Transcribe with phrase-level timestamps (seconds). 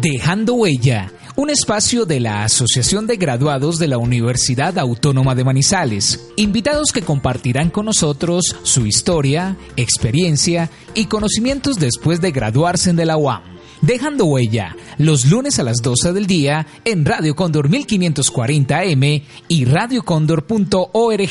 [0.00, 6.30] Dejando Huella, un espacio de la Asociación de Graduados de la Universidad Autónoma de Manizales.
[6.36, 13.16] Invitados que compartirán con nosotros su historia, experiencia y conocimientos después de graduarse de la
[13.16, 13.42] UAM.
[13.82, 21.30] Dejando Huella, los lunes a las 12 del día en Radio Cóndor 1540M y radiocóndor.org.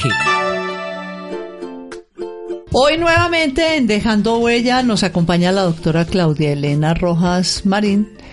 [2.72, 8.23] Hoy nuevamente en Dejando Huella nos acompaña la doctora Claudia Elena Rojas Marín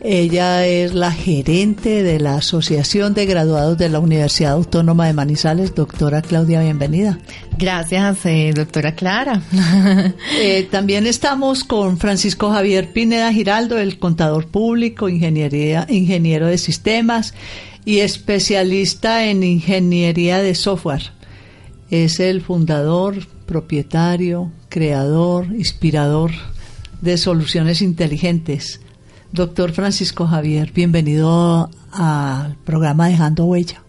[0.00, 5.74] ella es la gerente de la Asociación de Graduados de la Universidad Autónoma de Manizales.
[5.74, 7.18] Doctora Claudia, bienvenida.
[7.58, 9.42] Gracias, eh, doctora Clara.
[10.40, 17.34] Eh, también estamos con Francisco Javier Pineda Giraldo, el contador público, ingeniería, ingeniero de sistemas
[17.84, 21.10] y especialista en ingeniería de software.
[21.90, 26.30] Es el fundador, propietario, creador, inspirador
[27.00, 28.80] de soluciones inteligentes
[29.32, 33.82] Doctor Francisco Javier, bienvenido al programa Dejando Huella.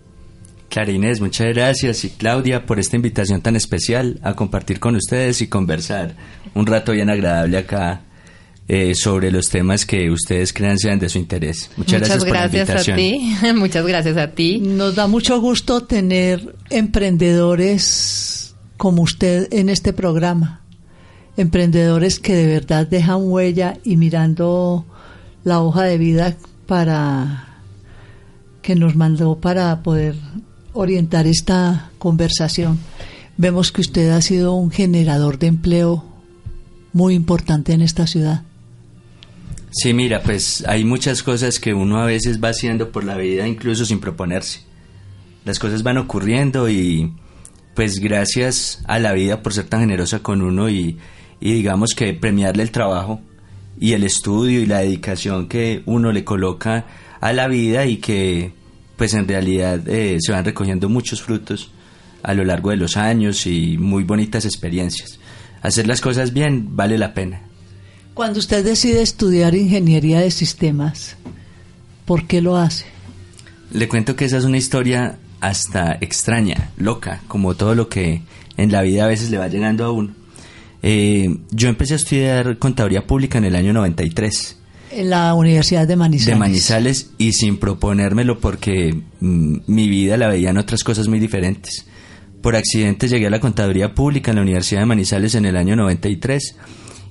[0.69, 5.41] Clara Inés, muchas gracias y Claudia por esta invitación tan especial a compartir con ustedes
[5.41, 6.15] y conversar
[6.53, 8.01] un rato bien agradable acá
[8.67, 11.71] eh, sobre los temas que ustedes crean sean de su interés.
[11.75, 12.93] Muchas, gracias, por la invitación.
[12.93, 13.35] a ti.
[13.55, 14.59] Muchas gracias a ti.
[14.59, 20.61] Nos da mucho gusto tener emprendedores como usted en este programa.
[21.35, 24.85] Emprendedores que de verdad dejan huella y mirando
[25.43, 27.47] la hoja de vida para
[28.61, 30.15] que nos mandó para poder
[30.73, 32.79] orientar esta conversación.
[33.38, 36.05] Vemos que usted ha sido un generador de empleo
[36.94, 38.44] muy importante en esta ciudad.
[39.72, 43.47] Sí, mira, pues hay muchas cosas que uno a veces va haciendo por la vida
[43.47, 44.61] incluso sin proponerse.
[45.45, 47.13] Las cosas van ocurriendo y
[47.75, 50.97] pues gracias a la vida por ser tan generosa con uno y,
[51.39, 53.22] y digamos que premiarle el trabajo
[53.79, 56.85] y el estudio y la dedicación que uno le coloca
[57.22, 58.53] a la vida y que
[58.97, 61.72] pues en realidad eh, se van recogiendo muchos frutos
[62.22, 65.19] a lo largo de los años y muy bonitas experiencias.
[65.62, 67.41] Hacer las cosas bien vale la pena.
[68.13, 71.16] Cuando usted decide estudiar ingeniería de sistemas,
[72.06, 72.85] ¿por qué lo hace?
[73.72, 78.22] Le cuento que esa es una historia hasta extraña, loca, como todo lo que
[78.57, 80.19] en la vida a veces le va llegando a uno.
[80.81, 84.57] Eh, yo empecé a estudiar contaduría pública en el año 93.
[84.91, 86.34] En la Universidad de Manizales.
[86.34, 91.19] De Manizales y sin proponérmelo porque mm, mi vida la veía en otras cosas muy
[91.19, 91.85] diferentes.
[92.41, 95.75] Por accidente llegué a la contaduría pública en la Universidad de Manizales en el año
[95.75, 96.56] 93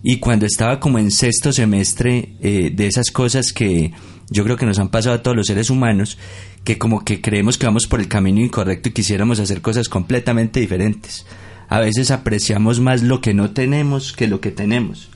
[0.03, 3.93] y cuando estaba como en sexto semestre eh, de esas cosas que
[4.31, 6.19] yo creo que nos han pasado a todos los seres humanos,
[6.65, 10.61] que como que creemos que vamos por el camino incorrecto y quisiéramos hacer cosas completamente
[10.61, 11.27] diferentes
[11.69, 15.09] a veces apreciamos más lo que no tenemos que lo que tenemos.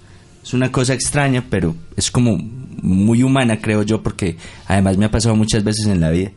[0.42, 4.36] Es una cosa extraña, pero es como muy humana, creo yo, porque
[4.66, 6.30] además me ha pasado muchas veces en la vida.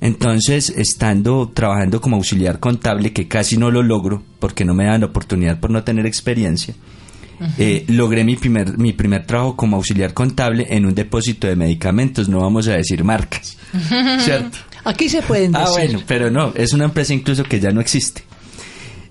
[0.00, 5.00] Entonces, estando trabajando como auxiliar contable, que casi no lo logro, porque no me dan
[5.00, 6.74] la oportunidad por no tener experiencia,
[7.58, 12.28] eh, logré mi primer, mi primer trabajo como auxiliar contable en un depósito de medicamentos,
[12.28, 13.56] no vamos a decir marcas,
[14.20, 14.58] ¿cierto?
[14.84, 15.74] Aquí se pueden ah, decir.
[15.76, 18.22] Ah, bueno, pero no, es una empresa incluso que ya no existe.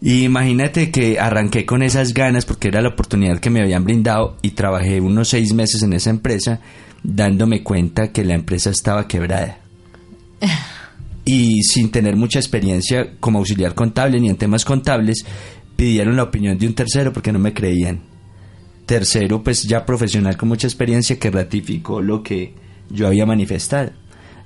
[0.06, 4.36] Y imagínate que arranqué con esas ganas porque era la oportunidad que me habían brindado
[4.41, 6.59] y trabajé unos seis meses en esa empresa
[7.03, 9.59] dándome cuenta que la empresa estaba quebrada.
[11.25, 15.25] Y sin tener mucha experiencia como auxiliar contable ni en temas contables,
[15.78, 18.02] pidieron la opinión de un tercero porque no me creían.
[18.86, 22.56] Tercero, pues ya profesional con mucha experiencia que ratificó lo que
[22.89, 23.94] yo había manifestado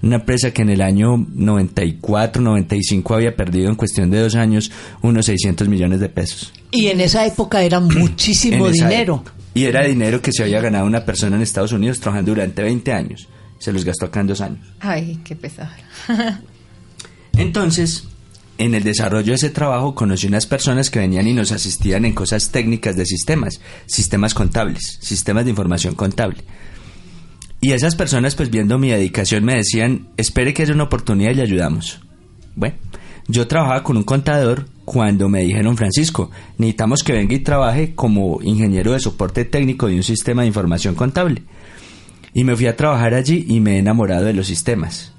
[0.01, 4.71] una empresa que en el año 94, 95 había perdido en cuestión de dos años
[5.01, 6.53] unos 600 millones de pesos.
[6.71, 9.23] Y en esa época era muchísimo dinero.
[9.53, 12.91] Y era dinero que se había ganado una persona en Estados Unidos trabajando durante 20
[12.93, 13.27] años.
[13.57, 14.67] Se los gastó acá en dos años.
[14.79, 15.71] Ay, qué pesar.
[17.33, 18.03] Entonces,
[18.59, 22.13] en el desarrollo de ese trabajo conocí unas personas que venían y nos asistían en
[22.13, 26.43] cosas técnicas de sistemas, sistemas contables, sistemas de información contable.
[27.59, 31.35] Y esas personas, pues viendo mi dedicación, me decían, espere que haya una oportunidad y
[31.35, 31.99] le ayudamos.
[32.55, 32.75] Bueno,
[33.27, 38.39] yo trabajaba con un contador cuando me dijeron, Francisco, necesitamos que venga y trabaje como
[38.43, 41.43] ingeniero de soporte técnico de un sistema de información contable.
[42.33, 45.13] Y me fui a trabajar allí y me he enamorado de los sistemas.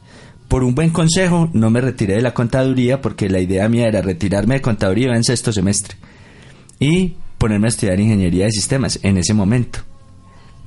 [0.47, 4.01] Por un buen consejo, no me retiré de la contaduría porque la idea mía era
[4.01, 5.97] retirarme de contaduría en sexto semestre
[6.79, 9.81] y ponerme a estudiar ingeniería de sistemas en ese momento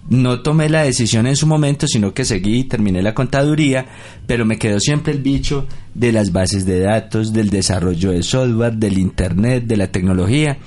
[0.09, 3.85] no tomé la decisión en su momento, sino que seguí y terminé la contaduría,
[4.27, 8.73] pero me quedó siempre el bicho de las bases de datos, del desarrollo de software,
[8.73, 10.57] del Internet, de la tecnología.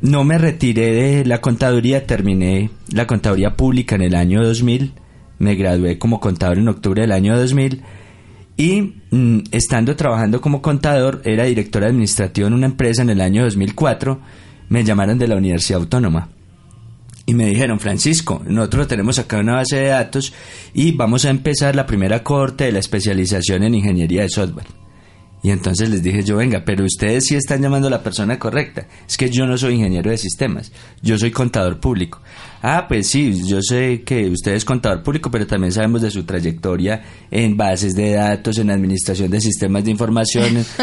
[0.00, 4.92] No me retiré de la contaduría, terminé la contaduría pública en el año 2000,
[5.38, 7.82] me gradué como contador en octubre del año 2000
[8.56, 13.44] y mm, estando trabajando como contador, era director administrativo en una empresa en el año
[13.44, 14.20] 2004,
[14.70, 16.28] me llamaron de la Universidad Autónoma
[17.30, 20.32] y me dijeron, Francisco, nosotros tenemos acá una base de datos
[20.74, 24.66] y vamos a empezar la primera corte de la especialización en ingeniería de software.
[25.40, 28.88] Y entonces les dije yo, venga, pero ustedes sí están llamando a la persona correcta.
[29.08, 30.72] Es que yo no soy ingeniero de sistemas,
[31.02, 32.20] yo soy contador público.
[32.62, 36.24] Ah, pues sí, yo sé que usted es contador público, pero también sabemos de su
[36.24, 40.66] trayectoria en bases de datos, en administración de sistemas de información.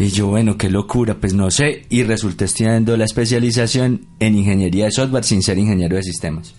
[0.00, 1.84] Y yo, bueno, qué locura, pues no sé.
[1.90, 6.54] Y resulté estudiando la especialización en ingeniería de software sin ser ingeniero de sistemas.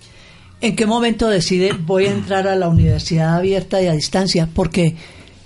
[0.62, 4.48] ¿En qué momento decide voy a entrar a la universidad abierta y a distancia?
[4.54, 4.96] Porque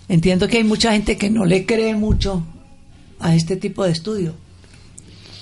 [0.09, 2.43] entiendo que hay mucha gente que no le cree mucho
[3.21, 4.35] a este tipo de estudio.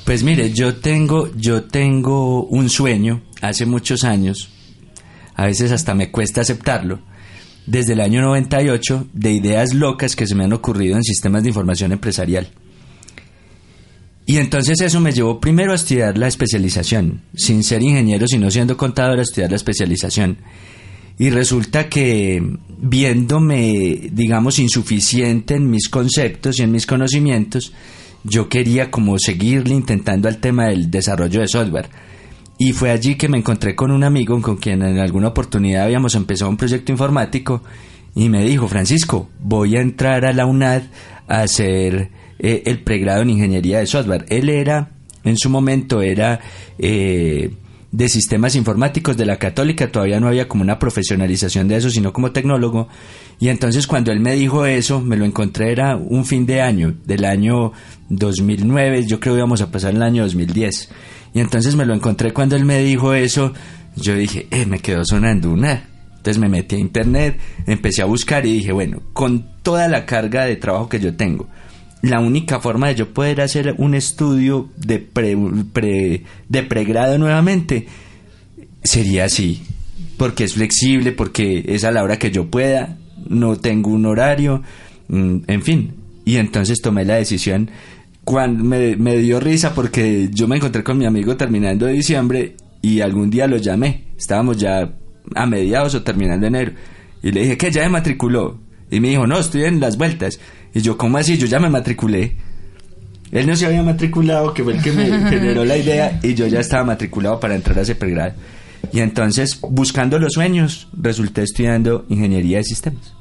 [0.05, 4.49] Pues mire, yo tengo, yo tengo un sueño hace muchos años,
[5.33, 6.99] a veces hasta me cuesta aceptarlo,
[7.65, 11.49] desde el año 98 de ideas locas que se me han ocurrido en sistemas de
[11.49, 12.47] información empresarial.
[14.25, 18.77] Y entonces eso me llevó primero a estudiar la especialización, sin ser ingeniero, sino siendo
[18.77, 20.37] contador, a estudiar la especialización.
[21.19, 22.41] Y resulta que
[22.77, 27.73] viéndome, digamos, insuficiente en mis conceptos y en mis conocimientos,
[28.23, 31.89] yo quería como seguirle intentando al tema del desarrollo de software
[32.57, 36.15] y fue allí que me encontré con un amigo con quien en alguna oportunidad habíamos
[36.15, 37.63] empezado un proyecto informático
[38.15, 40.83] y me dijo, Francisco, voy a entrar a la UNAD
[41.27, 44.25] a hacer eh, el pregrado en ingeniería de software.
[44.29, 44.91] Él era,
[45.23, 46.39] en su momento, era
[46.77, 47.51] eh,
[47.91, 52.11] de sistemas informáticos de la católica, todavía no había como una profesionalización de eso, sino
[52.11, 52.87] como tecnólogo.
[53.39, 56.95] Y entonces cuando él me dijo eso, me lo encontré, era un fin de año,
[57.05, 57.71] del año
[58.09, 60.89] 2009, yo creo que íbamos a pasar el año 2010.
[61.33, 63.53] Y entonces me lo encontré cuando él me dijo eso.
[63.95, 65.89] Yo dije, eh, me quedó sonando una.
[66.17, 67.37] Entonces me metí a internet,
[67.67, 71.49] empecé a buscar y dije, bueno, con toda la carga de trabajo que yo tengo,
[72.01, 75.35] la única forma de yo poder hacer un estudio de, pre,
[76.47, 77.87] de pregrado nuevamente
[78.83, 79.63] sería así,
[80.17, 82.97] porque es flexible, porque es a la hora que yo pueda,
[83.27, 84.61] no tengo un horario,
[85.09, 85.93] mm, en fin.
[86.25, 87.69] Y entonces tomé la decisión
[88.23, 92.55] cuando me, me, dio risa porque yo me encontré con mi amigo terminando de diciembre
[92.81, 94.05] y algún día lo llamé.
[94.17, 94.93] Estábamos ya
[95.35, 96.73] a mediados o terminando enero.
[97.21, 98.59] Y le dije que ya me matriculó.
[98.91, 100.39] Y me dijo, no, estoy en las vueltas.
[100.73, 101.37] Y yo, ¿cómo así?
[101.37, 102.35] Yo ya me matriculé.
[103.31, 106.45] Él no se había matriculado, que fue el que me generó la idea, y yo
[106.45, 108.33] ya estaba matriculado para entrar a ese pregrado.
[108.91, 113.15] Y entonces, buscando los sueños, resulté estudiando ingeniería de sistemas.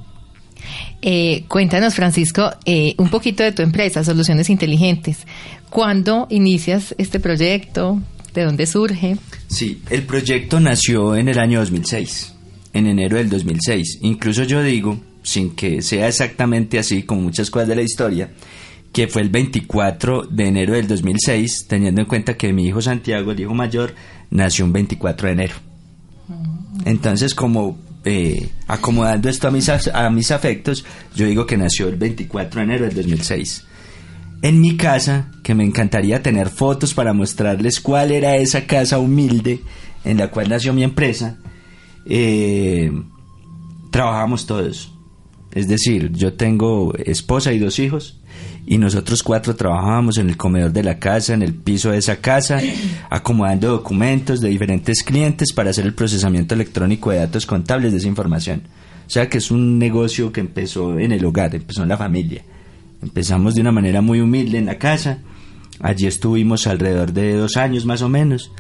[1.04, 5.26] Eh, cuéntanos, Francisco, eh, un poquito de tu empresa, Soluciones Inteligentes.
[5.68, 8.00] ¿Cuándo inicias este proyecto?
[8.32, 9.16] ¿De dónde surge?
[9.48, 12.34] Sí, el proyecto nació en el año 2006,
[12.72, 13.98] en enero del 2006.
[14.02, 18.30] Incluso yo digo, sin que sea exactamente así, como muchas cosas de la historia,
[18.92, 23.32] que fue el 24 de enero del 2006, teniendo en cuenta que mi hijo Santiago,
[23.32, 23.94] el hijo mayor,
[24.30, 25.54] nació un 24 de enero.
[26.28, 26.88] Mm.
[26.88, 31.96] Entonces, como eh, acomodando esto a mis, a mis afectos, yo digo que nació el
[31.96, 33.64] 24 de enero del 2006.
[34.42, 39.60] En mi casa, que me encantaría tener fotos para mostrarles cuál era esa casa humilde
[40.04, 41.38] en la cual nació mi empresa,
[42.06, 42.90] eh,
[43.92, 44.92] trabajamos todos.
[45.52, 48.20] Es decir, yo tengo esposa y dos hijos,
[48.64, 52.16] y nosotros cuatro trabajábamos en el comedor de la casa, en el piso de esa
[52.16, 52.60] casa,
[53.10, 58.08] acomodando documentos de diferentes clientes para hacer el procesamiento electrónico de datos contables de esa
[58.08, 58.62] información.
[59.06, 62.42] O sea que es un negocio que empezó en el hogar, empezó en la familia.
[63.02, 65.18] Empezamos de una manera muy humilde en la casa,
[65.80, 68.52] allí estuvimos alrededor de dos años más o menos,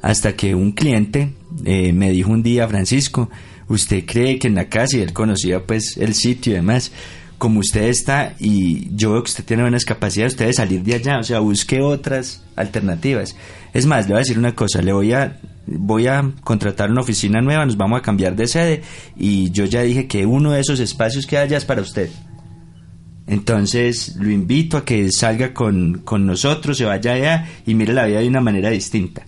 [0.00, 1.34] hasta que un cliente
[1.66, 3.28] eh, me dijo un día, Francisco,
[3.68, 6.92] ¿usted cree que en la casa, y él conocía pues el sitio y demás,
[7.40, 10.96] como usted está y yo veo que usted tiene buenas capacidades, usted de salir de
[10.96, 13.34] allá, o sea, busque otras alternativas.
[13.72, 17.00] Es más, le voy a decir una cosa, le voy a voy a contratar una
[17.00, 18.82] oficina nueva, nos vamos a cambiar de sede
[19.16, 22.10] y yo ya dije que uno de esos espacios que hay allá es para usted.
[23.26, 28.04] Entonces lo invito a que salga con, con nosotros, se vaya allá y mire la
[28.04, 29.26] vida de una manera distinta.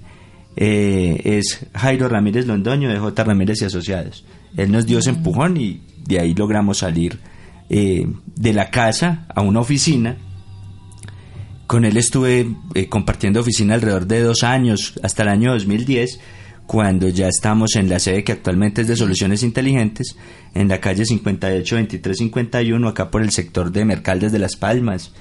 [0.54, 3.24] Eh, es Jairo Ramírez Londoño de J.
[3.24, 4.26] Ramírez y Asociados.
[4.54, 7.31] Él nos dio ese empujón y de ahí logramos salir
[7.74, 10.18] eh, de la casa a una oficina.
[11.66, 16.20] Con él estuve eh, compartiendo oficina alrededor de dos años, hasta el año 2010,
[16.66, 20.16] cuando ya estamos en la sede que actualmente es de Soluciones Inteligentes,
[20.52, 25.12] en la calle 58 2351, acá por el sector de Mercaldes de Las Palmas,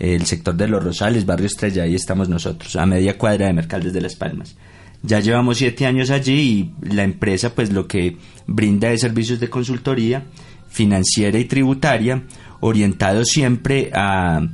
[0.00, 3.92] el sector de Los Rosales, Barrio Estrella, ahí estamos nosotros, a media cuadra de Mercaldes
[3.92, 4.56] de Las Palmas.
[5.04, 8.16] Ya llevamos siete años allí y la empresa pues lo que
[8.48, 10.24] brinda es servicios de consultoría
[10.70, 12.22] financiera y tributaria
[12.60, 14.46] orientados siempre a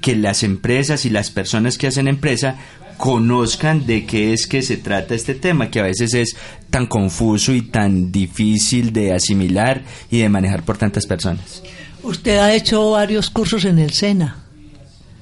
[0.00, 2.56] que las empresas y las personas que hacen empresa
[2.96, 6.36] conozcan de qué es que se trata este tema, que a veces es
[6.70, 11.62] tan confuso y tan difícil de asimilar y de manejar por tantas personas.
[12.02, 14.36] Usted ha hecho varios cursos en el SENA.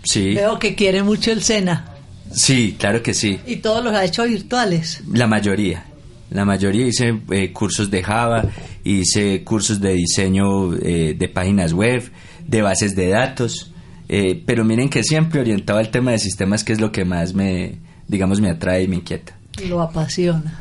[0.04, 0.34] Sí.
[0.34, 1.86] Veo que quiere mucho el SENA.
[2.32, 3.40] Sí, claro que sí.
[3.46, 5.00] ¿Y todos los ha hecho virtuales?
[5.10, 5.84] La mayoría.
[6.30, 8.44] La mayoría hice eh, cursos de Java,
[8.82, 12.10] hice cursos de diseño eh, de páginas web,
[12.46, 13.72] de bases de datos,
[14.08, 17.34] eh, pero miren que siempre orientado al tema de sistemas, que es lo que más
[17.34, 17.76] me,
[18.08, 19.36] digamos, me atrae y me inquieta.
[19.68, 20.60] Lo apasiona.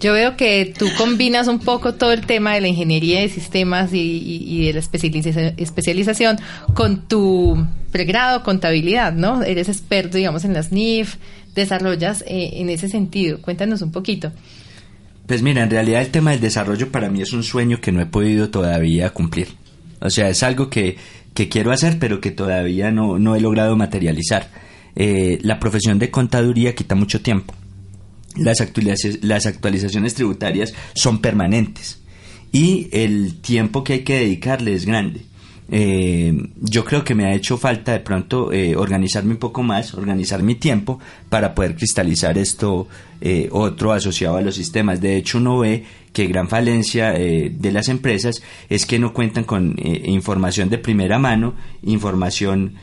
[0.00, 3.90] Yo veo que tú combinas un poco todo el tema de la ingeniería de sistemas
[3.92, 6.38] y, de la especialización
[6.74, 9.42] con tu pregrado, contabilidad, ¿no?
[9.42, 11.16] Eres experto, digamos, en las NIF,
[11.54, 13.42] desarrollas eh, en ese sentido.
[13.42, 14.32] Cuéntanos un poquito.
[15.28, 18.00] Pues mira, en realidad el tema del desarrollo para mí es un sueño que no
[18.00, 19.48] he podido todavía cumplir.
[20.00, 20.96] O sea, es algo que,
[21.32, 24.50] quiero hacer, pero que todavía no, he logrado materializar.
[24.96, 27.54] Eh, la profesión de contaduría quita mucho tiempo
[28.38, 28.58] las,
[29.22, 32.00] las actualizaciones tributarias son permanentes
[32.52, 35.22] y el tiempo que hay que dedicarle es grande.
[35.70, 39.92] Eh, yo creo que me ha hecho falta de pronto eh, organizarme un poco más,
[39.94, 40.98] organizar mi tiempo
[41.28, 42.88] para poder cristalizar esto
[43.20, 45.00] eh, otro asociado a los sistemas.
[45.00, 49.76] De hecho, uno ve que gran falencia de las empresas es que no cuentan con
[49.78, 52.74] información de primera mano, información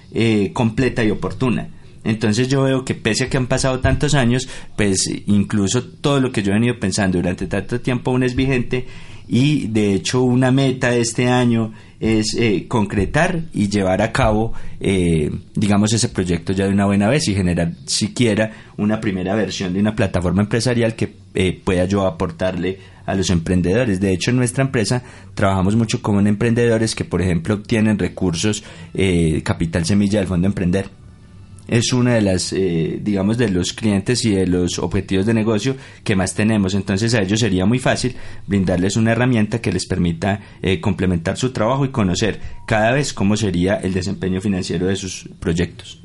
[0.53, 1.67] completa y oportuna.
[2.05, 6.31] Entonces yo veo que pese a que han pasado tantos años, pues incluso todo lo
[6.31, 8.85] que yo he venido pensando durante tanto tiempo aún es vigente
[9.27, 14.53] y de hecho una meta de este año es eh, concretar y llevar a cabo,
[14.79, 19.73] eh, digamos, ese proyecto ya de una buena vez y generar siquiera una primera versión
[19.73, 23.99] de una plataforma empresarial que eh, pueda yo aportarle a los emprendedores.
[23.99, 25.03] De hecho, en nuestra empresa
[25.33, 28.63] trabajamos mucho con emprendedores que, por ejemplo, obtienen recursos,
[29.43, 30.89] capital semilla del Fondo Emprender
[31.67, 35.75] es una de las, eh, digamos, de los clientes y de los objetivos de negocio
[36.03, 36.73] que más tenemos.
[36.73, 38.15] Entonces a ellos sería muy fácil
[38.47, 43.37] brindarles una herramienta que les permita eh, complementar su trabajo y conocer cada vez cómo
[43.37, 45.99] sería el desempeño financiero de sus proyectos.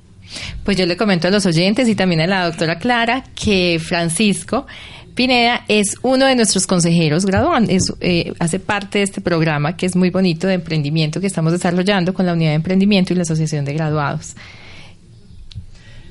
[0.64, 4.66] Pues yo le comento a los oyentes y también a la doctora Clara que Francisco
[5.14, 9.96] Pineda es uno de nuestros consejeros graduantes, eh, hace parte de este programa que es
[9.96, 13.64] muy bonito de emprendimiento que estamos desarrollando con la Unidad de Emprendimiento y la Asociación
[13.64, 14.34] de Graduados.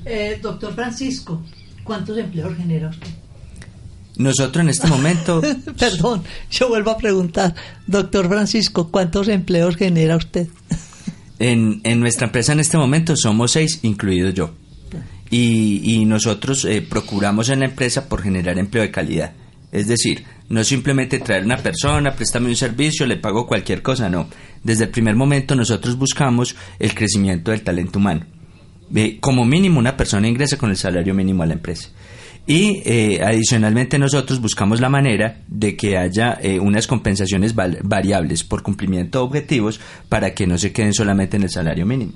[0.06, 1.42] Eh, doctor Francisco,
[1.84, 3.08] ¿cuántos empleos genera usted?
[4.18, 5.42] Nosotros en este momento...
[5.80, 7.56] Perdón, yo vuelvo a preguntar,
[7.88, 10.48] doctor Francisco, ¿cuántos empleos genera usted?
[11.40, 14.52] en, en nuestra empresa en este momento somos seis, incluido yo.
[15.32, 19.34] Y, y nosotros eh, procuramos en la empresa por generar empleo de calidad.
[19.72, 24.28] Es decir, no simplemente traer una persona, préstame un servicio, le pago cualquier cosa, no.
[24.64, 28.26] Desde el primer momento nosotros buscamos el crecimiento del talento humano
[29.20, 31.90] como mínimo una persona ingresa con el salario mínimo a la empresa.
[32.48, 38.64] Y eh, adicionalmente nosotros buscamos la manera de que haya eh, unas compensaciones variables por
[38.64, 39.80] cumplimiento de objetivos
[40.10, 42.14] para que no se queden solamente en el salario mínimo,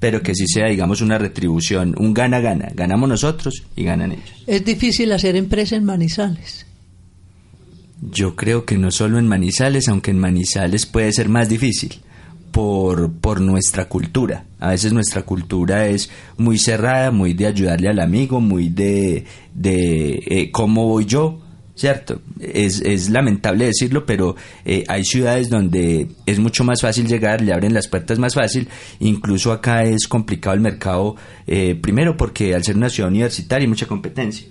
[0.00, 2.70] pero que sí sea, digamos, una retribución, un gana-gana.
[2.74, 4.42] Ganamos nosotros y ganan ellos.
[4.48, 6.66] Es difícil hacer empresa en Manizales.
[8.10, 12.00] Yo creo que no solo en Manizales, aunque en Manizales puede ser más difícil
[12.50, 14.44] por, por nuestra cultura.
[14.58, 19.24] A veces nuestra cultura es muy cerrada, muy de ayudarle al amigo, muy de,
[19.54, 21.40] de eh, cómo voy yo,
[21.74, 22.22] ¿cierto?
[22.40, 24.34] Es, es lamentable decirlo, pero
[24.64, 28.68] eh, hay ciudades donde es mucho más fácil llegar, le abren las puertas más fácil,
[28.98, 33.68] incluso acá es complicado el mercado, eh, primero porque al ser una ciudad universitaria hay
[33.68, 34.48] mucha competencia.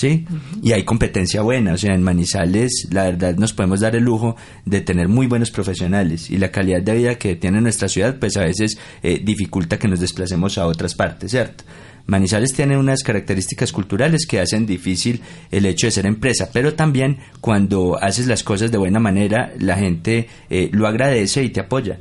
[0.00, 0.24] ¿Sí?
[0.62, 4.34] Y hay competencia buena, o sea, en Manizales la verdad nos podemos dar el lujo
[4.64, 8.38] de tener muy buenos profesionales y la calidad de vida que tiene nuestra ciudad pues
[8.38, 11.64] a veces eh, dificulta que nos desplacemos a otras partes, ¿cierto?
[12.06, 17.18] Manizales tiene unas características culturales que hacen difícil el hecho de ser empresa, pero también
[17.42, 21.98] cuando haces las cosas de buena manera la gente eh, lo agradece y te apoya.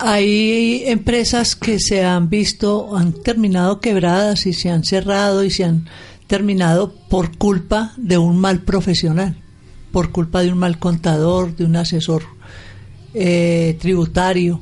[0.00, 5.62] Hay empresas que se han visto, han terminado quebradas y se han cerrado y se
[5.62, 5.88] han
[6.28, 9.36] terminado por culpa de un mal profesional,
[9.90, 12.22] por culpa de un mal contador, de un asesor
[13.14, 14.60] eh, tributario.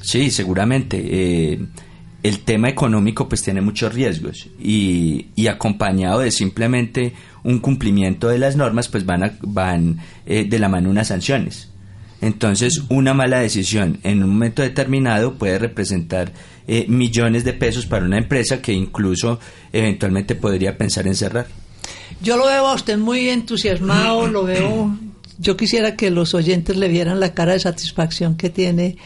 [0.00, 1.00] Sí, seguramente.
[1.04, 1.66] Eh,
[2.22, 8.38] el tema económico pues tiene muchos riesgos y, y, acompañado de simplemente un cumplimiento de
[8.38, 11.68] las normas pues van, van eh, de la mano unas sanciones.
[12.22, 16.32] Entonces, una mala decisión en un momento determinado puede representar
[16.68, 19.40] eh, millones de pesos para una empresa que incluso
[19.72, 21.48] eventualmente podría pensar en cerrar.
[22.22, 24.96] Yo lo veo a usted muy entusiasmado, lo veo.
[25.38, 28.96] Yo quisiera que los oyentes le vieran la cara de satisfacción que tiene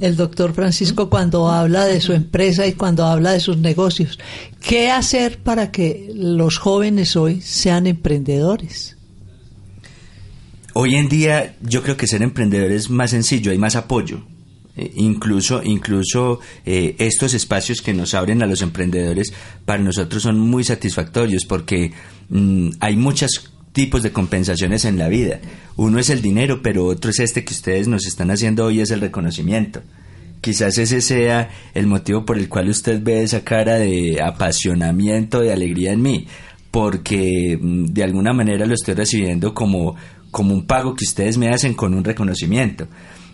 [0.00, 4.18] el doctor Francisco cuando habla de su empresa y cuando habla de sus negocios.
[4.60, 8.98] ¿Qué hacer para que los jóvenes hoy sean emprendedores?
[10.72, 14.20] Hoy en día yo creo que ser emprendedor es más sencillo, hay más apoyo.
[14.76, 19.32] Eh, incluso incluso eh, estos espacios que nos abren a los emprendedores
[19.64, 21.92] para nosotros son muy satisfactorios porque
[22.28, 25.40] mm, hay muchos tipos de compensaciones en la vida.
[25.76, 28.90] Uno es el dinero, pero otro es este que ustedes nos están haciendo hoy, es
[28.90, 29.82] el reconocimiento.
[30.40, 35.52] Quizás ese sea el motivo por el cual usted ve esa cara de apasionamiento, de
[35.52, 36.26] alegría en mí,
[36.70, 39.96] porque mm, de alguna manera lo estoy recibiendo como
[40.30, 42.86] como un pago que ustedes me hacen con un reconocimiento.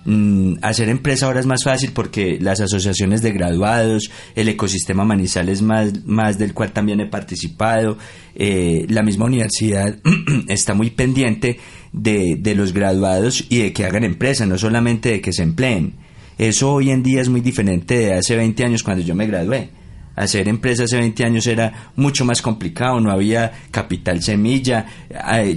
[0.05, 5.63] Mm, hacer empresa ahora es más fácil porque las asociaciones de graduados, el ecosistema Manizales
[5.63, 7.99] más, más del cual también he participado,
[8.37, 9.99] eh, la misma universidad
[10.49, 11.59] está muy pendiente
[11.93, 15.95] de, de los graduados y de que hagan empresa, no solamente de que se empleen.
[16.39, 19.71] Eso hoy en día es muy diferente de hace 20 años cuando yo me gradué
[20.17, 24.87] hacer empresa hace 20 años era mucho más complicado, no había capital semilla.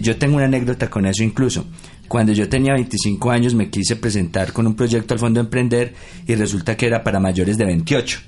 [0.01, 1.65] Yo tengo una anécdota con eso incluso.
[2.07, 5.93] Cuando yo tenía 25 años me quise presentar con un proyecto al Fondo Emprender
[6.27, 8.19] y resulta que era para mayores de 28.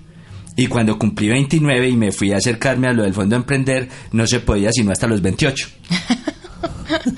[0.56, 4.28] Y cuando cumplí 29 y me fui a acercarme a lo del Fondo Emprender, no
[4.28, 5.68] se podía sino hasta los 28.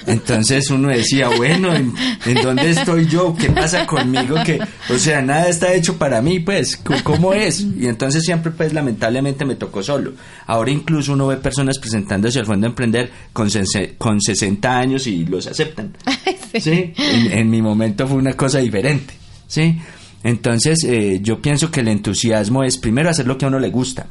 [0.05, 1.93] Entonces uno decía, bueno, ¿en,
[2.41, 3.35] dónde estoy yo?
[3.35, 4.35] ¿Qué pasa conmigo?
[4.45, 7.61] Que, o sea, nada está hecho para mí, pues, ¿cómo es?
[7.61, 10.13] Y entonces siempre, pues, lamentablemente me tocó solo.
[10.45, 13.49] Ahora incluso uno ve personas presentándose al Fondo de Emprender con,
[13.97, 15.95] con 60 años y los aceptan.
[16.59, 16.93] ¿Sí?
[16.97, 19.13] En, mi momento fue una cosa diferente.
[19.47, 19.77] ¿Sí?
[20.23, 23.69] Entonces, eh, yo pienso que el entusiasmo es primero hacer lo que a uno le
[23.69, 24.07] gusta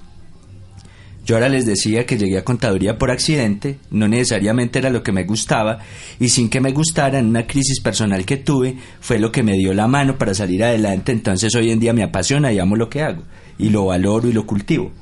[1.25, 5.13] yo ahora les decía que llegué a contaduría por accidente, no necesariamente era lo que
[5.13, 5.79] me gustaba,
[6.19, 9.53] y sin que me gustara, en una crisis personal que tuve, fue lo que me
[9.53, 12.91] dio la mano para salir adelante, entonces hoy en día me apasiona y amo lo
[12.91, 13.23] que hago,
[13.59, 14.93] y lo valoro y lo cultivo.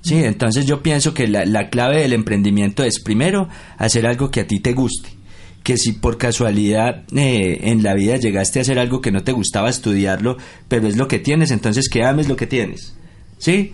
[0.00, 4.46] Sí, entonces yo pienso que la, clave del emprendimiento es primero hacer algo que a
[4.46, 5.10] ti te guste,
[5.62, 9.32] que si por casualidad eh, en la vida llegaste a hacer algo que no te
[9.32, 12.94] gustaba estudiarlo, pero es lo que tienes, entonces que ames lo que tienes.
[13.36, 13.70] ¿Sí?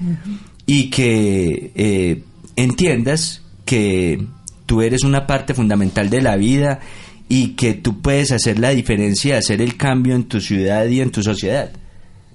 [0.66, 2.22] Y que eh,
[2.56, 4.24] entiendas que
[4.66, 6.80] tú eres una parte fundamental de la vida
[7.28, 11.10] y que tú puedes hacer la diferencia, hacer el cambio en tu ciudad y en
[11.10, 11.70] tu sociedad.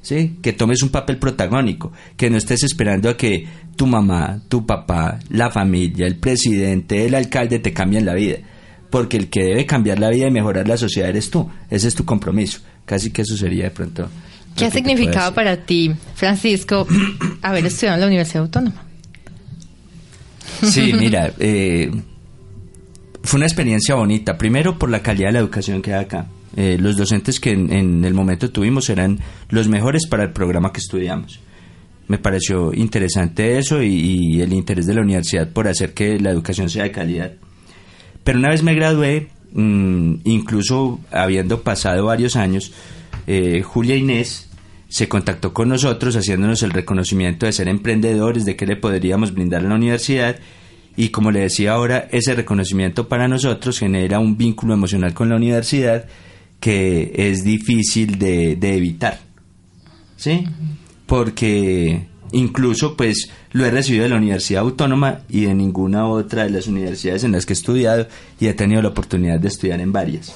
[0.01, 0.37] ¿Sí?
[0.41, 5.19] Que tomes un papel protagónico, que no estés esperando a que tu mamá, tu papá,
[5.29, 8.37] la familia, el presidente, el alcalde te cambien la vida.
[8.89, 11.49] Porque el que debe cambiar la vida y mejorar la sociedad eres tú.
[11.69, 12.61] Ese es tu compromiso.
[12.85, 14.09] Casi que eso sería de pronto
[14.59, 16.85] ¿Qué ha significado para ti, Francisco,
[17.41, 18.83] haber estudiado en la Universidad Autónoma?
[20.63, 21.89] Sí, mira, eh,
[23.23, 24.37] fue una experiencia bonita.
[24.37, 26.27] Primero por la calidad de la educación que hay acá.
[26.57, 29.19] Eh, los docentes que en, el momento tuvimos eran
[29.49, 31.39] los mejores para el programa que estudiamos.
[32.07, 36.69] Me pareció interesante eso y, el interés de la universidad por hacer que la educación
[36.69, 37.33] sea de calidad.
[38.23, 42.73] Pero una vez me gradué, mm, incluso habiendo pasado varios años,
[43.27, 44.48] eh, Julia Inés
[44.89, 49.65] se contactó con nosotros haciéndonos el reconocimiento de ser emprendedores, de qué le podríamos brindar
[49.65, 50.37] a la universidad
[50.97, 55.37] y como le decía ahora, ese reconocimiento para nosotros genera un vínculo emocional con la
[55.37, 56.05] universidad
[56.59, 59.19] que es difícil de, evitar.
[60.17, 60.45] ¿Sí?
[61.05, 66.49] Porque incluso pues lo he recibido de la Universidad Autónoma y de ninguna otra de
[66.49, 68.07] las universidades en las que he estudiado
[68.39, 70.35] y he tenido la oportunidad de estudiar en varias.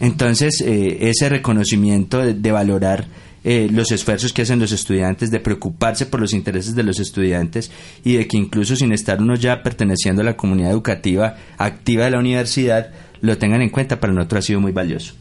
[0.00, 3.06] Entonces, eh, ese reconocimiento de, valorar
[3.44, 7.70] eh, los esfuerzos que hacen los estudiantes, de preocuparse por los intereses de los estudiantes
[8.04, 12.12] y de que incluso sin estar uno ya perteneciendo a la comunidad educativa activa de
[12.12, 15.14] la universidad, lo tengan en cuenta, para nosotros ha sido muy valioso.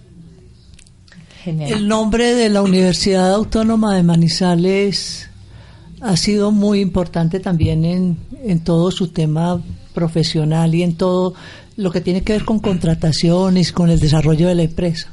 [1.46, 5.28] El nombre de la Universidad Autónoma de Manizales
[6.00, 9.60] ha sido muy importante también en, en todo su tema
[9.94, 11.34] profesional y en todo
[11.78, 15.12] lo que tiene que ver con contrataciones, con el desarrollo de la empresa.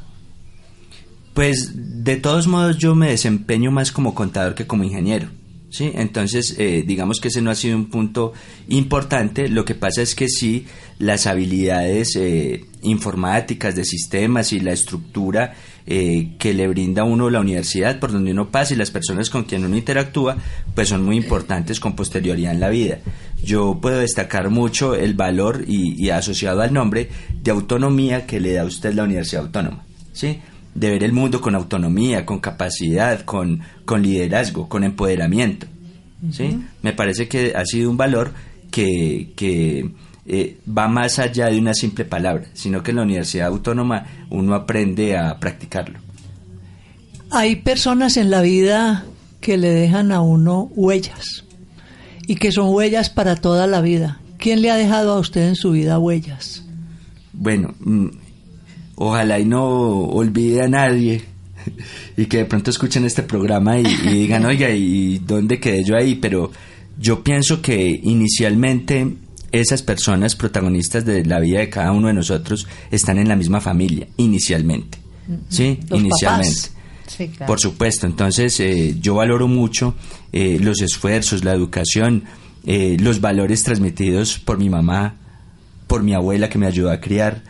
[1.38, 1.70] Pues
[2.02, 5.28] de todos modos yo me desempeño más como contador que como ingeniero.
[5.70, 5.92] ¿sí?
[5.94, 8.32] Entonces, eh, digamos que ese no ha sido un punto
[8.66, 9.48] importante.
[9.48, 10.66] Lo que pasa es que sí,
[10.98, 15.54] las habilidades eh, informáticas de sistemas y la estructura
[15.86, 19.44] eh, que le brinda uno la universidad por donde uno pasa y las personas con
[19.44, 20.38] quien uno interactúa,
[20.74, 22.98] pues son muy importantes con posterioridad en la vida.
[23.44, 27.08] Yo puedo destacar mucho el valor y, y asociado al nombre
[27.40, 29.84] de autonomía que le da usted la Universidad Autónoma.
[30.12, 30.40] ¿sí?
[30.78, 35.66] De ver el mundo con autonomía, con capacidad, con, con liderazgo, con empoderamiento.
[36.30, 36.60] ¿sí?
[36.82, 38.32] Me parece que ha sido un valor
[38.70, 39.90] que, que
[40.26, 44.54] eh, va más allá de una simple palabra, sino que en la Universidad Autónoma uno
[44.54, 45.98] aprende a practicarlo.
[47.30, 49.04] Hay personas en la vida
[49.40, 51.44] que le dejan a uno huellas
[52.26, 54.20] y que son huellas para toda la vida.
[54.38, 56.64] ¿Quién le ha dejado a usted en su vida huellas?
[57.32, 58.08] Bueno, mm,
[58.98, 61.22] ojalá y no olvide a nadie
[62.16, 66.16] y que de pronto escuchen este programa y, digan, oiga, ¿y dónde quedé yo ahí?
[66.16, 66.50] Pero
[66.98, 69.14] yo pienso que inicialmente
[69.52, 73.60] esas personas protagonistas de la vida de cada uno de nosotros están en la misma
[73.60, 74.98] familia, inicialmente.
[75.48, 75.78] ¿Sí?
[75.92, 76.70] inicialmente.
[77.46, 79.94] Por supuesto, entonces eh, yo valoro mucho
[80.32, 82.24] eh, los esfuerzos, la educación,
[82.66, 85.16] eh, los valores transmitidos por mi mamá,
[85.86, 87.42] por mi abuela que me ayudó a criar,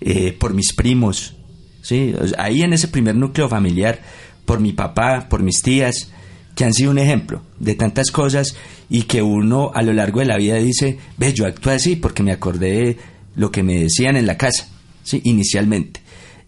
[0.00, 1.36] eh, por mis primos,
[1.82, 2.14] ¿sí?
[2.38, 4.00] ahí en ese primer núcleo familiar,
[4.44, 6.10] por mi papá, por mis tías,
[6.54, 8.56] que han sido un ejemplo de tantas cosas
[8.88, 12.22] y que uno a lo largo de la vida dice, ve, yo actúo así porque
[12.22, 12.96] me acordé de
[13.36, 14.68] lo que me decían en la casa,
[15.02, 15.20] ¿sí?
[15.24, 16.00] inicialmente.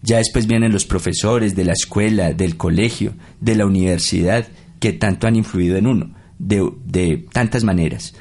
[0.03, 4.49] Ya después vienen los profesores de la escuela, del colegio, de la universidad,
[4.81, 8.15] que tanto han influido en uno, de, tantas maneras.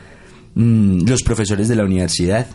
[0.54, 2.46] Mm, los profesores de la universidad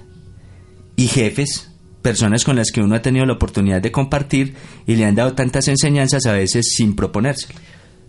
[0.95, 1.73] y jefes
[2.07, 4.55] personas con las que uno ha tenido la oportunidad de compartir
[4.87, 7.49] y le han dado tantas enseñanzas a veces sin proponerse.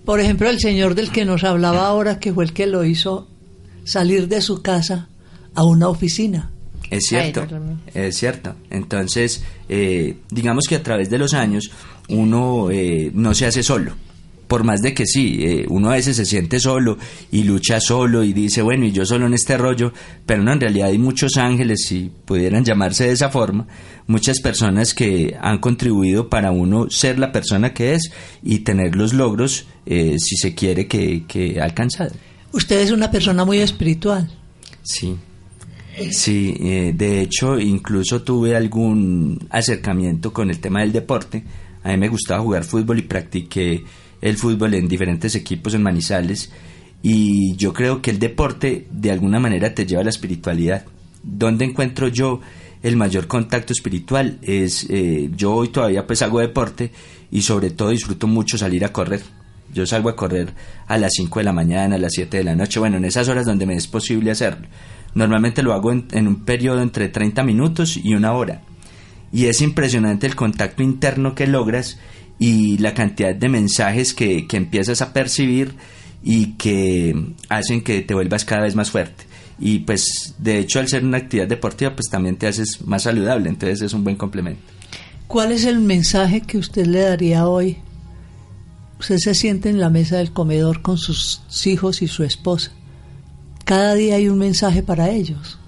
[0.06, 3.28] Por ejemplo, el señor del que nos hablaba ahora, que fue el que lo hizo
[3.86, 5.10] salir de su casa
[5.56, 6.52] a una oficina.
[6.92, 7.48] Es cierto,
[7.92, 8.54] es cierto.
[8.70, 11.72] Entonces, eh, digamos que a través de los años
[12.08, 13.96] uno eh, no se hace solo
[14.48, 16.98] por más de que sí, eh, uno a veces se siente solo
[17.32, 19.94] y lucha solo y dice, bueno, y yo solo en este rollo,
[20.26, 23.68] pero no, en realidad hay muchos ángeles, si pudieran llamarse de esa forma,
[24.08, 29.14] muchas personas que han contribuido para uno ser la persona que es y tener los
[29.14, 32.12] logros, eh, si se quiere, que, que ha alcanzado.
[32.54, 34.32] Usted es una persona muy espiritual.
[34.84, 35.18] Sí.
[36.12, 41.44] Sí, eh, de hecho, incluso tuve algún acercamiento con el tema del deporte.
[41.84, 43.84] A mí me gustaba jugar fútbol y practiqué
[44.22, 46.52] el fútbol en diferentes equipos en Manizales
[47.04, 50.86] y yo creo que el deporte de alguna manera te lleva a la espiritualidad.
[51.24, 52.42] ¿Dónde encuentro yo
[52.82, 54.40] el mayor contacto espiritual?
[54.42, 56.92] Es, eh, yo hoy todavía pues hago deporte
[57.32, 59.22] y sobre todo disfruto mucho salir a correr.
[59.74, 60.54] Yo salgo a correr
[60.88, 63.28] a las 5 de la mañana, a las 7 de la noche, bueno, en esas
[63.28, 64.68] horas donde me es posible hacerlo.
[65.14, 68.62] Normalmente lo hago en, en un periodo entre 30 minutos y una hora.
[69.32, 72.00] Y es impresionante el contacto interno que logras
[72.40, 75.76] y la cantidad de mensajes que, empiezas a percibir
[76.24, 79.26] y que hacen que te vuelvas cada vez más fuerte.
[79.60, 83.50] Y pues de hecho al ser una actividad deportiva pues también te haces más saludable,
[83.50, 84.62] entonces es un buen complemento.
[85.28, 87.78] ¿Cuál es el mensaje que usted le daría hoy?
[89.00, 92.72] Usted se siente en la mesa del comedor con sus hijos y su esposa.
[93.66, 95.60] Cada día hay un mensaje para ellos.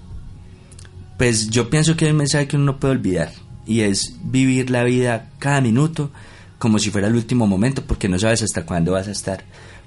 [1.18, 3.30] Pues yo pienso que hay un mensaje que uno no puede olvidar
[3.66, 6.10] y es vivir la vida cada minuto
[6.60, 9.44] como si fuera el último momento, porque no sabes hasta cuándo vas a estar.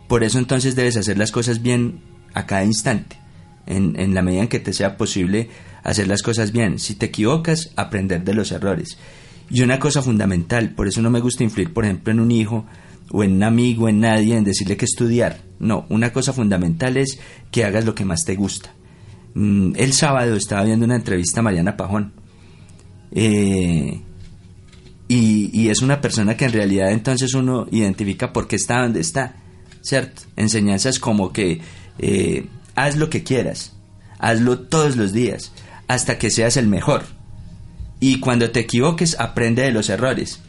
[0.08, 2.02] Por eso entonces debes hacer las cosas bien
[2.34, 3.16] a cada instante,
[3.68, 5.50] en, la medida en que te sea posible
[5.84, 6.80] hacer las cosas bien.
[6.80, 8.98] Si te equivocas, aprender de los errores.
[9.52, 12.66] Y una cosa fundamental, por eso no me gusta influir, por ejemplo, en un hijo
[13.12, 15.42] o en un amigo, en nadie, en decirle que estudiar.
[15.60, 17.20] No, una cosa fundamental es
[17.52, 18.74] que hagas lo que más te gusta.
[19.36, 22.14] Mm, el sábado estaba viendo una entrevista a Mariana Pajón.
[23.12, 24.02] Eh,
[25.16, 29.36] y, es una persona que en realidad entonces uno identifica por qué está donde está,
[29.82, 30.24] ¿cierto?
[30.36, 31.62] Enseñanzas como que
[32.00, 33.74] eh, haz lo que quieras,
[34.18, 35.52] hazlo todos los días,
[35.88, 37.04] hasta que seas el mejor.
[38.00, 40.40] Y cuando te equivoques, aprende de los errores.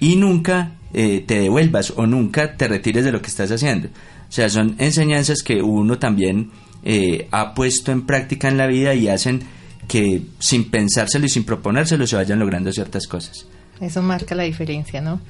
[0.00, 3.88] Y nunca eh, te devuelvas o nunca te retires de lo que estás haciendo.
[3.88, 6.50] O sea, son enseñanzas que uno también
[6.84, 9.42] eh, ha puesto en práctica en la vida y hacen
[9.88, 13.46] que sin pensárselo y sin proponérselo se vayan logrando ciertas cosas.
[13.80, 15.20] Eso marca la diferencia, ¿no?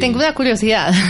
[0.00, 0.92] Tengo una curiosidad.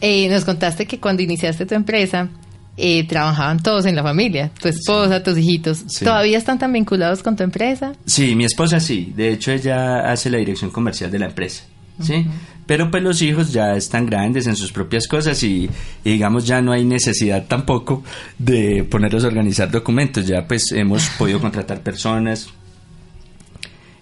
[0.00, 2.28] Eh, nos contaste que cuando iniciaste tu empresa,
[2.76, 5.84] eh, trabajaban todos en la familia, tu esposa, tus hijitos.
[5.98, 7.94] ¿Todavía están tan vinculados con tu empresa?
[8.06, 9.12] Sí, mi esposa sí.
[9.16, 11.64] De hecho, ella hace la dirección comercial de la empresa.
[12.00, 12.24] ¿sí?
[12.66, 15.68] Pero pues los hijos ya están grandes en sus propias cosas y,
[16.04, 18.04] y, digamos ya no hay necesidad tampoco
[18.38, 20.26] de ponerlos a organizar documentos.
[20.26, 22.48] Ya pues hemos podido contratar personas,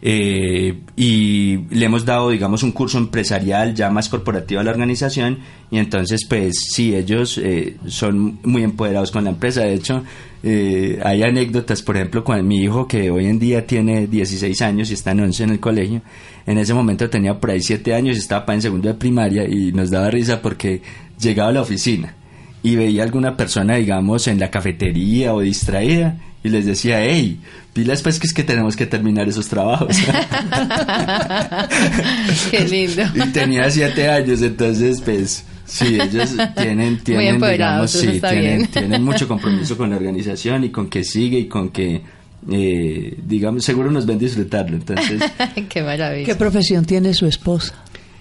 [0.09, 5.41] eh, y le hemos dado, digamos, un curso empresarial ya más corporativo a la organización
[5.69, 9.63] y entonces, pues sí, ellos eh, son muy empoderados con la empresa.
[9.63, 10.05] De hecho,
[10.45, 14.93] eh, hay anécdotas, por ejemplo, con mi hijo que hoy en día tiene 16 años
[14.93, 16.03] y está en 11 en el colegio.
[16.47, 19.73] En ese momento tenía por ahí 7 años y estaba en segundo de primaria y
[19.73, 20.83] nos daba risa porque
[21.19, 22.15] llegaba a la oficina
[22.63, 27.41] y veía alguna persona, digamos, en la cafetería o distraída y les decía, hey,
[27.73, 29.97] pilas pues que es que tenemos que terminar esos trabajos.
[32.51, 33.03] Qué lindo.
[33.15, 39.27] y tenía siete años, entonces pues sí, ellos tienen, tienen, digamos, sí, tienen, tienen, mucho
[39.29, 42.03] compromiso con la organización y con que sigue y con que
[42.49, 44.77] eh, digamos, seguro nos ven disfrutarlo.
[44.77, 45.21] Entonces,
[45.69, 46.27] qué maravilla.
[46.27, 47.75] ¿Qué profesión tiene su esposa?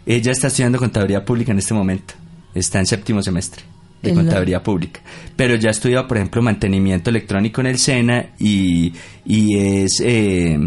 [0.06, 2.16] Ella está estudiando contabilidad pública en este momento.
[2.56, 3.75] Está en séptimo semestre
[4.06, 5.02] de contabilidad pública.
[5.36, 8.94] Pero ya ha estudiado, por ejemplo, mantenimiento electrónico en el SENA y,
[9.26, 10.58] y es eh,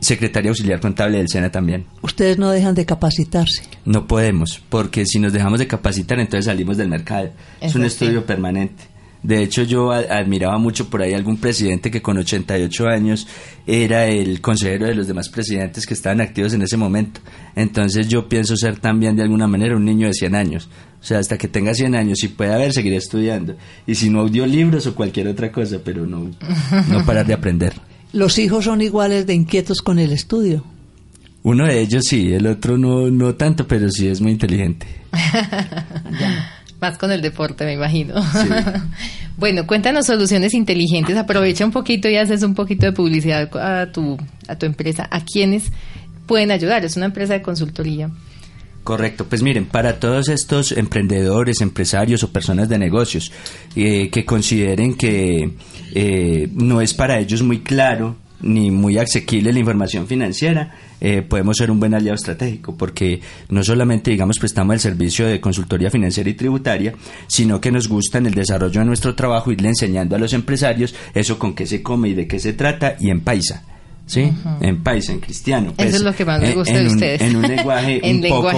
[0.00, 1.86] secretaria auxiliar contable del SENA también.
[2.02, 3.62] ¿Ustedes no dejan de capacitarse?
[3.84, 7.30] No podemos, porque si nos dejamos de capacitar, entonces salimos del mercado.
[7.60, 8.84] Es, un estudio permanente.
[9.22, 13.26] De hecho, yo admiraba mucho por ahí algún presidente que con 88 años
[13.66, 17.20] era el consejero de los demás presidentes que estaban activos en ese momento.
[17.54, 20.68] Entonces yo pienso ser también de alguna manera un niño de 100 años.
[21.00, 23.56] O sea, hasta que tenga 100 años, si puede haber, seguiré estudiando.
[23.86, 26.30] Y si no, libros o cualquier otra cosa, pero no,
[26.88, 27.74] no parar de aprender.
[28.12, 30.64] ¿Los hijos son iguales de inquietos con el estudio?
[31.42, 34.86] Uno de ellos sí, el otro no, no tanto, pero sí es muy inteligente.
[36.80, 38.14] Más con el deporte, me imagino.
[39.36, 41.16] bueno, cuéntanos soluciones inteligentes.
[41.16, 44.16] Aprovecha un poquito y haces un poquito de publicidad a tu,
[44.48, 45.06] a tu empresa.
[45.10, 45.72] ¿A quiénes
[46.26, 46.84] pueden ayudar?
[46.84, 48.10] Es una empresa de consultoría.
[48.82, 53.30] Correcto, pues miren, para todos estos emprendedores, empresarios o personas de negocios
[53.76, 55.50] eh, que consideren que
[55.94, 61.56] eh, no es para ellos muy claro ni muy asequible la información financiera, eh, podemos
[61.56, 66.28] ser un buen aliado estratégico, porque no solamente, digamos, prestamos el servicio de consultoría financiera
[66.28, 66.94] y tributaria,
[67.26, 70.94] sino que nos gusta en el desarrollo de nuestro trabajo irle enseñando a los empresarios
[71.14, 73.64] eso con qué se come y de qué se trata y en paisa.
[74.06, 74.32] ¿sí?
[74.60, 75.72] En paisa, en cristiano.
[75.76, 77.20] Eso es pues, lo que más me gusta de ustedes.
[77.20, 78.52] En un lenguaje un poco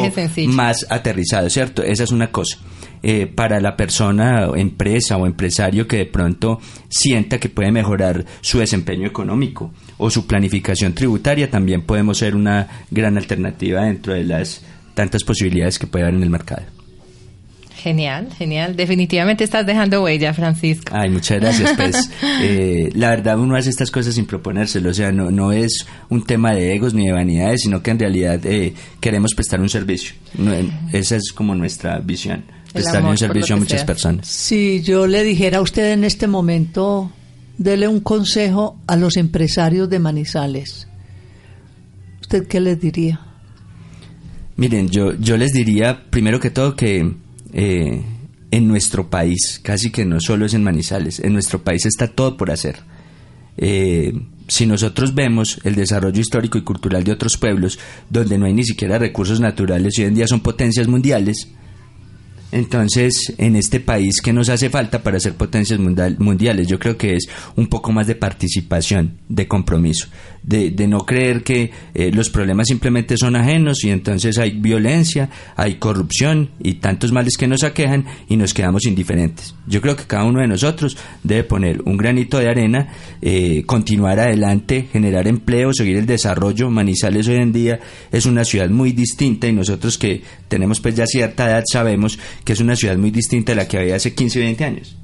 [0.48, 1.82] más aterrizado, ¿cierto?
[1.82, 2.56] Esa es una cosa.
[3.04, 8.60] Eh, para la persona, empresa o empresario que de pronto sienta que puede mejorar su
[8.60, 14.64] desempeño económico o su planificación tributaria, también podemos ser una gran alternativa dentro de las
[14.94, 16.81] tantas posibilidades que puede haber en el mercado.
[17.82, 18.76] Genial, genial.
[18.76, 20.92] Definitivamente estás dejando huella, Francisco.
[20.94, 21.72] Ay, muchas gracias.
[21.76, 24.90] Pues eh, la verdad uno hace estas cosas sin proponérselo.
[24.90, 27.98] O sea, no, no es un tema de egos ni de vanidades, sino que en
[27.98, 30.14] realidad eh, queremos prestar un servicio.
[30.92, 32.44] esa es como nuestra visión.
[32.72, 34.28] Prestar un servicio a muchas personas.
[34.28, 37.10] Si yo le dijera a usted en este momento,
[37.58, 40.86] dele un consejo a los empresarios de Manizales,
[42.20, 43.20] ¿usted qué les diría?
[44.54, 47.12] Miren, yo, yo les diría primero que todo que
[47.52, 48.02] eh,
[48.50, 52.36] en nuestro país, casi que no solo es en Manizales, en nuestro país está todo
[52.36, 52.76] por hacer.
[53.56, 54.12] Eh,
[54.48, 57.78] si nosotros vemos el desarrollo histórico y cultural de otros pueblos,
[58.10, 61.48] donde no hay ni siquiera recursos naturales y hoy en día son potencias mundiales,
[62.52, 66.68] entonces, en este país, ¿qué nos hace falta para ser potencias mundiales?
[66.68, 70.08] Yo creo que es un poco más de participación, de compromiso,
[70.42, 75.76] de, no creer que eh, los problemas simplemente son ajenos y entonces hay violencia, hay
[75.76, 79.54] corrupción y tantos males que nos aquejan y nos quedamos indiferentes.
[79.66, 82.88] Yo creo que cada uno de nosotros debe poner un granito de arena,
[83.22, 86.68] eh, continuar adelante, generar empleo, seguir el desarrollo.
[86.68, 91.06] Manizales hoy en día es una ciudad muy distinta y nosotros que tenemos pues ya
[91.06, 94.38] cierta edad sabemos que es una ciudad muy distinta a la que había hace 15
[94.38, 94.96] y 20 años.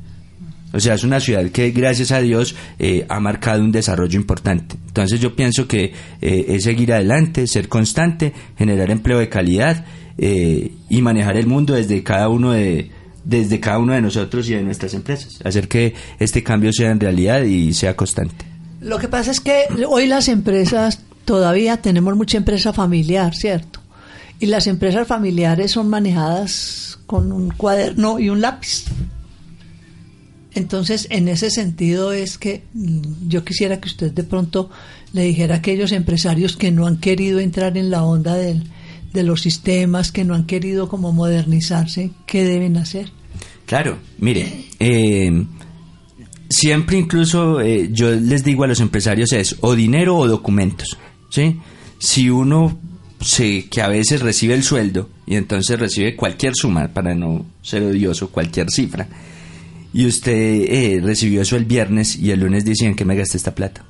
[0.75, 4.77] O sea, es una ciudad que gracias a Dios eh, ha marcado un desarrollo importante.
[4.89, 9.87] Entonces yo pienso que eh, es seguir adelante, ser constante, generar empleo de calidad
[10.19, 12.91] eh, y manejar el mundo desde cada uno de
[13.25, 15.39] desde cada uno de nosotros y de nuestras empresas.
[15.47, 18.45] Hacer que este cambio sea en realidad y sea constante.
[18.83, 23.81] Lo que pasa es que hoy las empresas, todavía tenemos mucha empresa familiar, ¿cierto?
[24.41, 28.85] Y las empresas familiares son manejadas con un cuaderno y un lápiz.
[30.55, 34.71] Entonces, en ese sentido es que mm, yo quisiera que usted de pronto
[35.13, 39.43] le dijera a aquellos empresarios que no han querido entrar en la onda de los
[39.43, 43.11] sistemas, que no han querido como modernizarse, ¿qué deben hacer?
[43.67, 45.45] Claro, mire, eh,
[46.49, 50.97] siempre incluso eh, yo les digo a los empresarios es o dinero o documentos,
[51.31, 51.61] ¿sí?
[51.99, 52.79] Si uno
[53.19, 58.31] que a veces recibe el sueldo y entonces recibe cualquier suma, para no ser odioso,
[58.31, 59.09] cualquier cifra.
[59.93, 63.55] Y usted eh, recibió eso el viernes y el lunes dicen que me gasté esta
[63.55, 63.85] plata.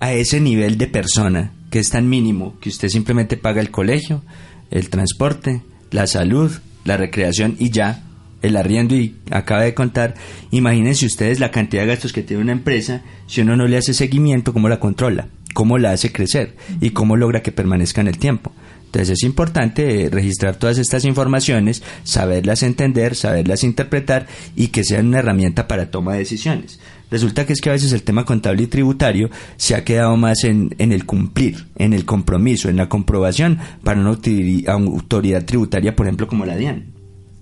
[0.00, 4.22] A ese nivel de persona que es tan mínimo que usted simplemente paga el colegio,
[4.70, 6.50] el transporte, la salud,
[6.84, 8.02] la recreación y ya,
[8.42, 10.14] el arriendo y acaba de contar,
[10.50, 13.94] imagínense ustedes la cantidad de gastos que tiene una empresa si uno no le hace
[13.94, 18.18] seguimiento, cómo la controla, cómo la hace crecer y cómo logra que permanezca en el
[18.18, 18.52] tiempo.
[18.86, 25.06] Entonces es importante eh, registrar todas estas informaciones, saberlas entender, saberlas interpretar y que sean
[25.06, 26.78] una herramienta para toma de decisiones.
[27.10, 30.44] Resulta que es que a veces el tema contable y tributario se ha quedado más
[30.44, 36.06] en, en el cumplir, en el compromiso, en la comprobación para una autoridad tributaria, por
[36.06, 36.92] ejemplo, como la DIAN.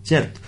[0.04, 0.40] ¿Cierto?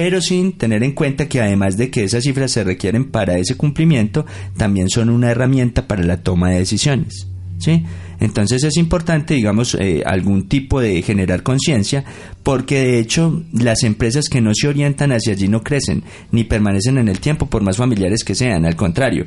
[0.00, 3.58] Pero sin tener en cuenta que además de que esas cifras se requieren para ese
[3.58, 4.24] cumplimiento,
[4.56, 7.26] también son una herramienta para la toma de decisiones.
[7.58, 7.84] ¿Sí?
[8.18, 12.02] Entonces es importante, digamos, eh, algún tipo de generar conciencia,
[12.42, 16.96] porque de hecho las empresas que no se orientan hacia allí no crecen, ni permanecen
[16.96, 18.64] en el tiempo, por más familiares que sean.
[18.64, 19.26] Al contrario,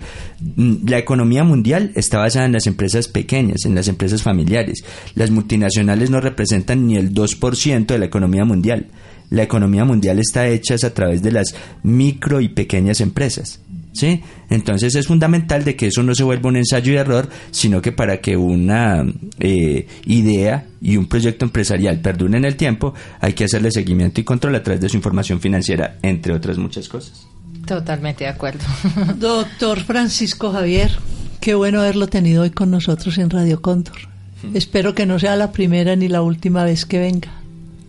[0.56, 4.84] mm, la economía mundial está basada en las empresas pequeñas, en las empresas familiares.
[5.14, 8.88] Las multinacionales no representan ni el 2% de la economía mundial
[9.34, 13.60] la economía mundial está hecha a través de las micro y pequeñas empresas.
[13.92, 14.24] ¿Sí?
[14.50, 17.92] Entonces es fundamental de que eso no se vuelva un ensayo y error, sino que
[17.92, 19.06] para que una
[19.40, 24.24] eh, idea y un proyecto empresarial perduren en el tiempo, hay que hacerle seguimiento y
[24.24, 27.28] control a través de su información financiera, entre otras muchas cosas.
[27.68, 28.64] Totalmente de acuerdo.
[29.18, 30.92] Doctor Francisco Javier,
[31.40, 34.10] qué bueno haberlo tenido hoy con nosotros en Radio Cóndor.
[34.56, 37.43] Espero que no sea la primera ni la última vez que venga.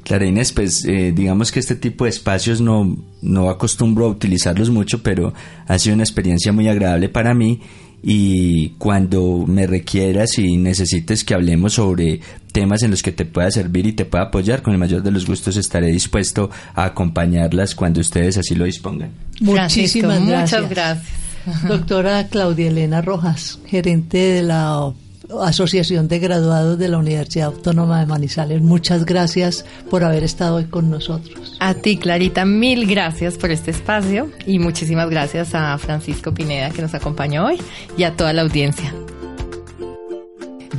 [0.04, 4.70] Clara Inés, pues eh, digamos que este tipo de espacios no, no acostumbro a utilizarlos
[4.70, 5.32] mucho, pero
[5.66, 7.60] ha sido una experiencia muy agradable para mí
[8.02, 12.20] y cuando me requieras y necesites que hablemos sobre
[12.52, 15.10] temas en los que te pueda servir y te pueda apoyar, con el mayor de
[15.10, 19.10] los gustos estaré dispuesto a acompañarlas cuando ustedes así lo dispongan.
[19.40, 20.62] Muchísimas gracias.
[20.62, 21.24] Muchas gracias.
[21.66, 24.92] Doctora Claudia Elena Rojas, gerente de la
[25.42, 28.62] Asociación de Graduados de la Universidad Autónoma de Manizales.
[28.62, 31.56] Muchas gracias por haber estado hoy con nosotros.
[31.60, 36.82] A ti, Clarita, mil gracias por este espacio y muchísimas gracias a Francisco Pineda que
[36.82, 37.58] nos acompañó hoy
[37.96, 38.94] y a toda la audiencia.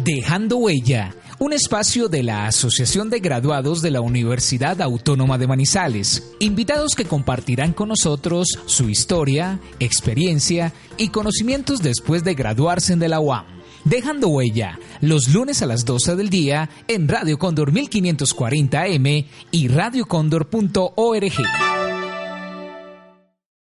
[0.04, 6.32] Dejando huella un espacio de la Asociación de Graduados de la Universidad Autónoma de Manizales.
[6.40, 13.20] Invitados que compartirán con nosotros su historia, experiencia y conocimientos después de graduarse de la
[13.20, 13.56] UAM.
[13.86, 19.68] Dejando huella, los lunes a las 12 del día en Radio Cóndor 1540 AM y
[19.68, 21.75] radiocóndor.org.